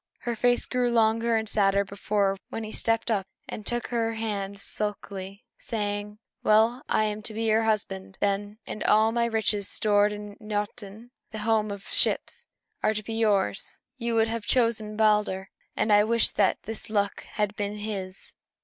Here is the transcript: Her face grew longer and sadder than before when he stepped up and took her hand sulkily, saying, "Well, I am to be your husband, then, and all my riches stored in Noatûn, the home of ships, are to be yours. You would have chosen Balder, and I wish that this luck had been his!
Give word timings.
Her 0.21 0.35
face 0.35 0.65
grew 0.65 0.89
longer 0.89 1.35
and 1.35 1.47
sadder 1.47 1.81
than 1.81 1.85
before 1.91 2.35
when 2.49 2.63
he 2.63 2.71
stepped 2.71 3.11
up 3.11 3.27
and 3.47 3.67
took 3.67 3.89
her 3.89 4.13
hand 4.15 4.59
sulkily, 4.59 5.45
saying, 5.59 6.17
"Well, 6.43 6.81
I 6.89 7.03
am 7.03 7.21
to 7.21 7.35
be 7.35 7.43
your 7.43 7.65
husband, 7.65 8.17
then, 8.19 8.57
and 8.65 8.83
all 8.85 9.11
my 9.11 9.25
riches 9.25 9.69
stored 9.69 10.11
in 10.11 10.37
Noatûn, 10.37 11.11
the 11.29 11.37
home 11.45 11.69
of 11.69 11.83
ships, 11.83 12.47
are 12.81 12.95
to 12.95 13.03
be 13.03 13.13
yours. 13.13 13.79
You 13.97 14.15
would 14.15 14.27
have 14.27 14.47
chosen 14.47 14.97
Balder, 14.97 15.51
and 15.75 15.93
I 15.93 16.03
wish 16.03 16.31
that 16.31 16.63
this 16.63 16.89
luck 16.89 17.21
had 17.35 17.55
been 17.55 17.77
his! 17.77 18.33